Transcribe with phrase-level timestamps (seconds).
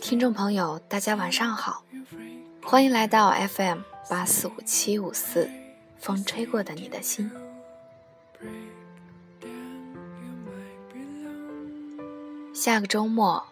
[0.00, 1.84] 听众朋友大家晚上好
[2.64, 3.78] 欢迎来到 fm
[4.10, 5.48] 八四五七五四
[6.00, 7.30] 风吹过的你的心。
[12.54, 13.46] 下个周末，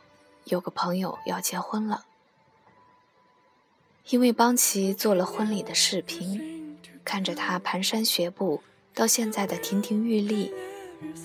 [0.45, 2.05] 有个朋友要结婚了，
[4.11, 8.63] 因为帮其做了婚礼的视频，看着他蹒跚学步
[8.95, 10.52] 到现在的亭亭玉立，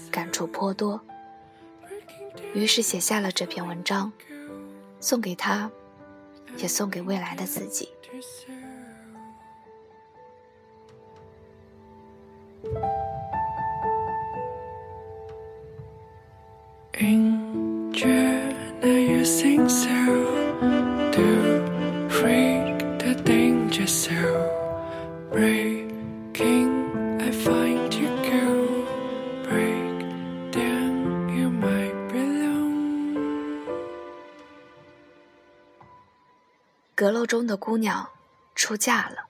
[0.10, 1.02] 感触颇多，
[2.54, 4.12] 于是写下了这篇文章。
[5.02, 5.70] 送给他，
[6.58, 7.90] 也送给未来的自己。
[19.26, 19.90] Think so
[21.12, 24.14] do freak the danger so.
[25.32, 28.86] Breaking i find you go
[29.44, 30.06] break
[30.52, 33.16] down you might belong.
[36.94, 38.08] 隔楼中的姑娘
[38.54, 39.26] 出嫁了。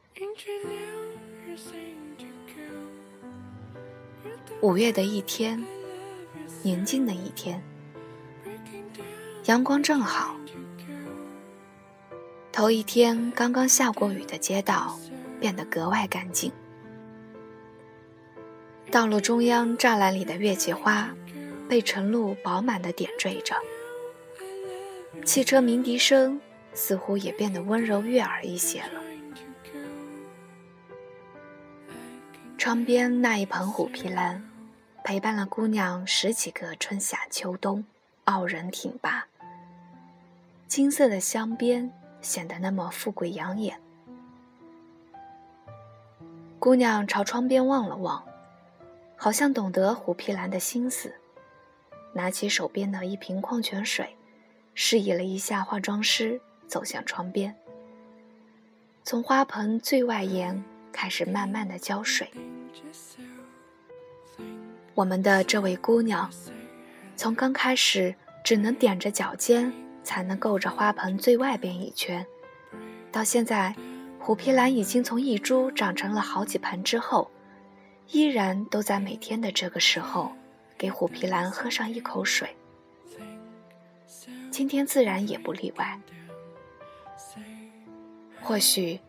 [4.61, 5.63] 五月的一天，
[6.63, 7.63] 宁静的一天。
[9.45, 10.35] 阳光正好。
[12.51, 14.99] 头一天刚刚下过雨的街道
[15.39, 16.51] 变得格外干净。
[18.91, 21.13] 道路中央栅栏里的月季花
[21.67, 23.55] 被晨露饱满的点缀着。
[25.23, 26.39] 汽车鸣笛声。
[26.77, 29.01] 似乎也变得温柔悦耳一些了。
[32.57, 34.43] 窗边那一盆虎皮兰，
[35.05, 37.85] 陪伴了姑娘十几个春夏秋冬，
[38.25, 39.25] 傲人挺拔。
[40.67, 43.79] 金色的镶边显得那么富贵养眼。
[46.59, 48.23] 姑娘朝窗边望了望，
[49.15, 51.13] 好像懂得虎皮兰的心思，
[52.13, 54.15] 拿起手边的一瓶矿泉水，
[54.73, 56.41] 示意了一下化妆师。
[56.67, 57.55] 走向窗边，
[59.03, 62.27] 从花盆最外沿开始慢慢的浇水。
[64.95, 66.27] 我们的这位姑娘，
[67.15, 69.71] 从刚开始只能踮着脚尖
[70.05, 72.25] 才能够着花盆最外边一圈，
[73.11, 73.75] 到现在
[74.19, 77.29] 虎皮兰已经从一株长成了好几盆之后，
[78.11, 80.31] 依然都在每天的这个时候
[80.77, 82.55] 给虎皮兰喝上一口水。
[84.51, 85.99] 今天自然也不例外。
[88.41, 88.99] 或许，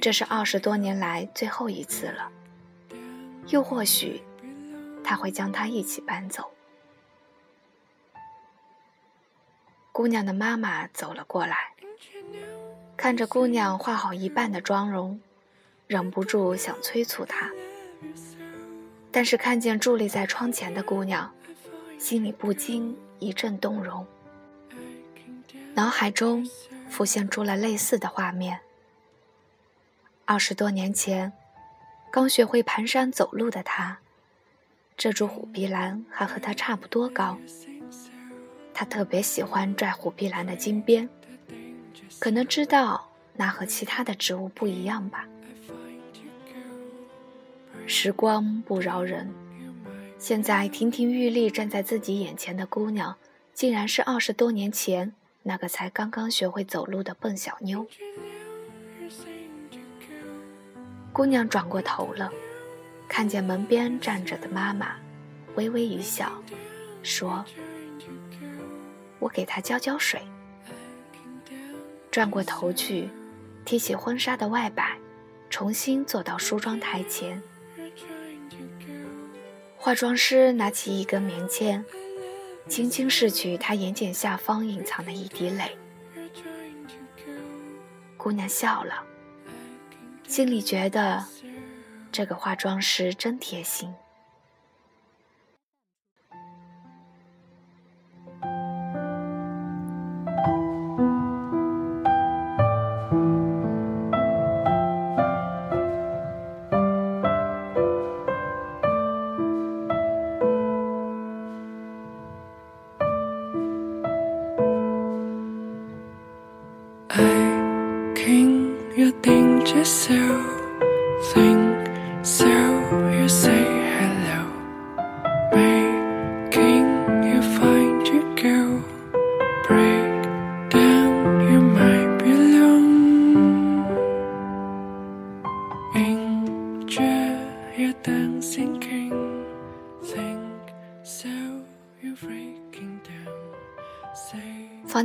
[0.00, 2.30] 这是二十多年来最后一次了。
[3.48, 4.22] 又或许，
[5.04, 6.50] 他会将它一起搬走。
[10.00, 11.74] 姑娘的妈妈走了过来，
[12.96, 15.20] 看着姑娘画好一半的妆容，
[15.86, 17.50] 忍不住想催促她。
[19.10, 21.30] 但是看见伫立在窗前的姑娘，
[21.98, 24.06] 心里不禁一阵动容，
[25.74, 26.48] 脑海中
[26.88, 28.58] 浮现出了类似的画面。
[30.24, 31.30] 二十多年前，
[32.10, 33.98] 刚学会蹒跚走路的她，
[34.96, 37.38] 这株虎皮兰还和她差不多高。
[38.80, 41.06] 他特别喜欢拽虎皮兰的金边，
[42.18, 45.28] 可能知道那和其他的植物不一样吧。
[47.86, 49.30] 时光不饶人，
[50.18, 53.14] 现在亭亭玉立站在自己眼前的姑娘，
[53.52, 57.86] 竟然是二十多年前那个才刚刚学会走路的笨小妞。
[61.12, 62.32] 姑娘转过头了，
[63.06, 64.96] 看见门边站着的妈妈，
[65.56, 66.32] 微微一笑，
[67.02, 67.44] 说
[69.20, 70.20] ：“我给她浇浇水。”
[72.10, 73.08] 转过头去，
[73.64, 74.98] 提起婚纱的外摆，
[75.48, 77.40] 重新坐到梳妆台前。
[79.76, 81.84] 化妆师拿起一根棉签，
[82.68, 85.76] 轻轻拭去她眼睑下方隐藏的一滴泪。
[88.16, 89.04] 姑娘笑了。
[90.26, 91.24] 心里觉得，
[92.12, 93.92] 这个化妆师真贴心。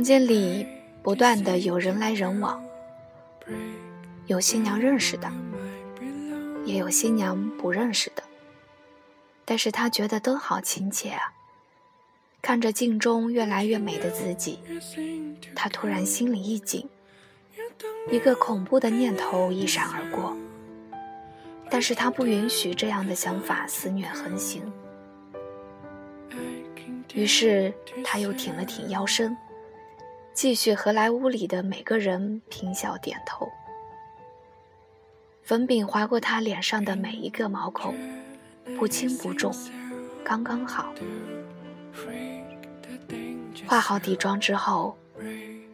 [0.06, 0.64] 房间里
[1.02, 2.64] 不断的有人来人往，
[4.28, 5.28] 有新娘认识的，
[6.64, 8.22] 也有新娘不认识的，
[9.44, 11.32] 但是他觉得都好亲切啊。
[12.40, 14.60] 看着镜中越来越美的自己，
[15.56, 16.88] 他突然心里一紧，
[18.08, 20.36] 一个恐怖的念头一闪而过。
[21.68, 24.72] 但是他不允许这样的想法肆虐横行，
[27.12, 27.74] 于是
[28.04, 29.36] 他又挺了挺腰身，
[30.36, 33.50] 继续和来屋里的每个人平笑点头。
[35.42, 37.94] 粉饼划过他脸上的每一个毛孔，
[38.78, 39.50] 不轻不重，
[40.22, 40.92] 刚刚好。
[43.66, 44.98] 化好底妆之后，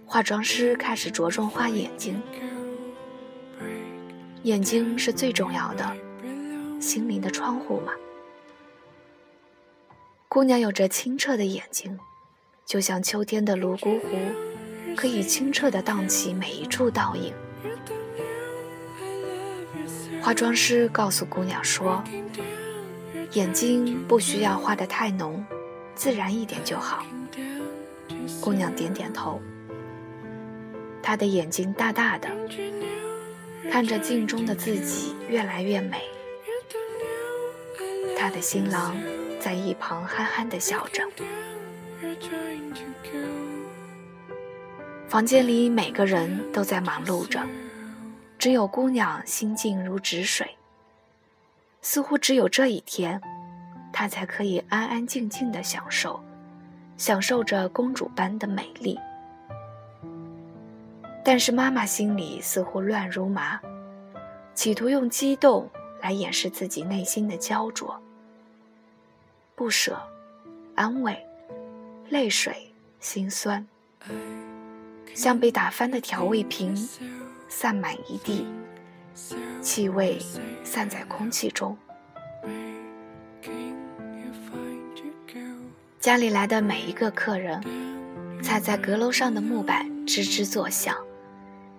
[0.07, 2.23] 化妆师开始着重画眼睛。
[4.45, 5.97] 眼睛是最重要的，
[6.81, 7.93] 心灵的窗户嘛。
[10.29, 11.99] 姑娘有着清澈的眼睛，
[12.65, 14.09] 就像秋天的泸沽湖，
[14.97, 17.33] 可以清澈的荡起每一处倒影。
[20.21, 22.03] 化妆师告诉姑娘说
[23.33, 25.45] ：“眼睛不需要画的太浓，
[25.95, 27.05] 自然一点就好。”
[28.41, 29.41] 姑娘点点头。
[31.03, 32.29] 她的眼睛大大的。
[33.71, 36.03] 看着镜中的自己越来越美，
[38.19, 38.95] 他的新郎
[39.41, 41.03] 在一旁憨憨地笑着。
[45.13, 47.39] 房间里每个人都在忙碌着，
[48.39, 50.57] 只有姑娘心静如止水。
[51.83, 53.21] 似乎只有这一天，
[53.93, 56.19] 她才可以安安静静地享受，
[56.97, 58.99] 享受着公主般的美丽。
[61.23, 63.61] 但是妈妈心里似乎乱如麻，
[64.55, 65.69] 企图用激动
[66.01, 68.03] 来掩饰自己内心的焦灼、
[69.55, 70.01] 不舍、
[70.75, 71.23] 安慰、
[72.09, 73.67] 泪水、心酸，
[75.15, 76.77] 像被打翻的调味瓶，
[77.49, 78.47] 散满一地，
[79.61, 80.19] 气味
[80.65, 81.77] 散在空气中。
[86.01, 87.63] 家里来的每一个客人，
[88.43, 90.97] 踩在阁楼上的木板，吱吱作响。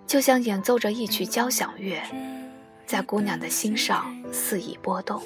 [0.06, 2.00] 就像演奏着一曲交响乐，
[2.86, 5.20] 在姑娘的心上肆意波动。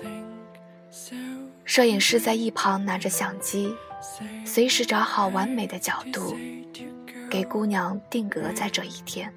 [1.65, 3.75] 摄影师在一旁拿着相机，
[4.45, 6.37] 随时找好完美的角度，
[7.31, 9.33] 给姑娘定格在这一天。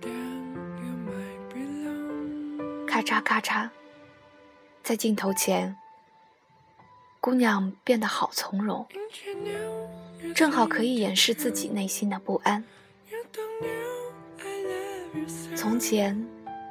[2.88, 3.70] 咔嚓咔嚓，
[4.84, 5.76] 在镜头前，
[7.20, 8.86] 姑娘变得好从容，
[10.36, 12.64] 正好可以掩饰自己内心的不安。
[15.56, 16.26] 从前，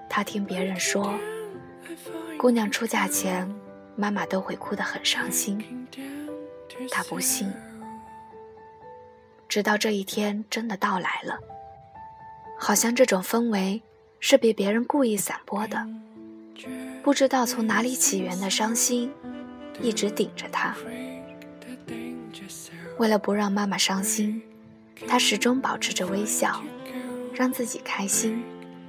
[0.08, 1.14] 他听别人说，
[2.38, 3.48] 姑娘出嫁前，
[3.96, 5.86] 妈妈都会哭得很伤心。
[6.90, 7.52] 他不信，
[9.50, 11.38] 直到这一天真的到来了，
[12.59, 13.83] 好像这种氛围
[14.19, 15.87] 是被别人故意散播的。
[17.02, 19.12] 不知道从哪里起源的伤心，
[19.83, 20.75] 一直顶着他。
[22.97, 24.40] 为了不让妈妈伤心，
[25.09, 26.62] 他始终保持着微笑，
[27.35, 28.42] 让自己开心。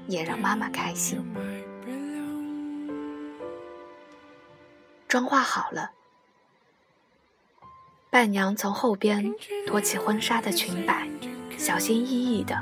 [0.08, 1.24] 也让妈妈开心。
[5.08, 5.92] 妆化好了，
[8.12, 9.34] 伴娘从后边
[9.66, 11.08] 托起婚纱的裙摆，
[11.58, 12.62] 小心翼翼的，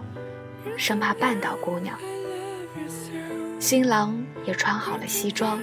[0.78, 1.98] 生怕绊倒姑娘。
[3.60, 4.16] 新郎
[4.46, 5.60] 也穿好了西装，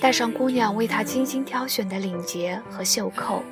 [0.00, 3.42] 戴上姑娘为他精心挑选的领结和袖扣，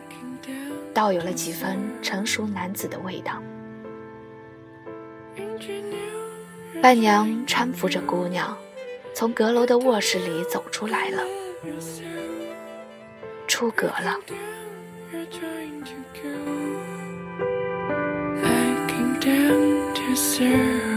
[0.94, 3.42] 倒有了几分成熟男子的味道。
[6.80, 8.56] 伴娘搀扶着姑娘，
[9.12, 11.24] 从阁楼的卧室里走出来了，
[13.48, 14.16] 出阁了。
[15.12, 16.80] you're trying to go.
[18.44, 20.87] I came down to serve.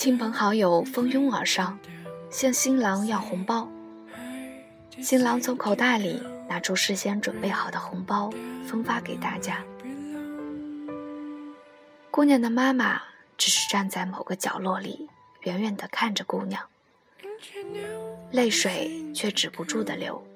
[0.00, 1.78] 亲朋好友蜂拥而上，
[2.30, 3.68] 向新郎要红包。
[5.02, 8.30] 新郎从口袋里拿出事先准备好的红包，
[8.64, 9.62] 分发给大家。
[12.10, 13.02] 姑娘的妈妈
[13.36, 15.06] 只是站在某个角落里，
[15.42, 16.62] 远远地看着姑娘，
[18.30, 20.26] 泪水却止不住的流。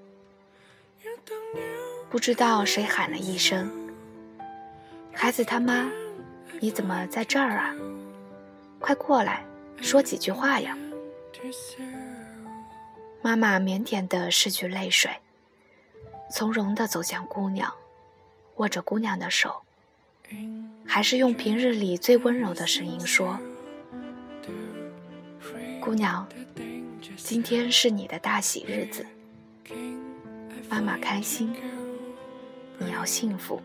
[2.10, 3.72] 不知道谁喊了一声
[5.14, 5.90] ：“孩子他妈，
[6.60, 7.74] 你怎么在这儿啊？
[8.78, 9.42] 快过来，
[9.80, 10.76] 说几句话呀！”
[13.22, 15.10] 妈妈腼腆地拭去泪水，
[16.30, 17.72] 从容地走向姑娘，
[18.56, 19.62] 握着姑娘的手，
[20.86, 23.38] 还是用平日里最温柔的声音说
[25.80, 26.26] ：“姑娘，
[27.16, 29.06] 今天是你的大喜日子，
[30.68, 31.54] 妈妈开心，
[32.78, 33.60] 你要幸福。”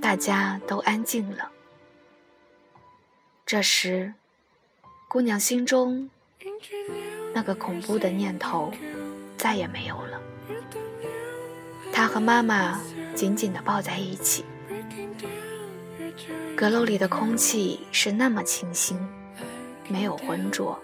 [0.00, 1.50] 大家都安静了。
[3.50, 4.12] 这时，
[5.08, 6.10] 姑娘心中
[7.32, 8.70] 那个恐怖的念头
[9.38, 10.20] 再也没有了。
[11.90, 12.78] 她和妈妈
[13.14, 14.44] 紧紧地抱在一起，
[16.54, 18.98] 阁楼里的空气是那么清新，
[19.88, 20.78] 没有浑浊，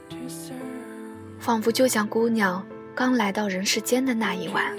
[1.39, 4.75] 仿佛就像姑娘刚来到人世间的那一晚，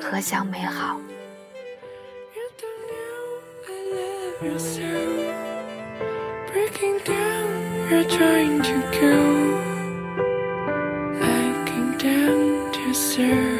[0.00, 0.98] 何祥美好。
[6.78, 9.16] Breaking down, you're trying to go,
[11.20, 13.55] looking down to zero.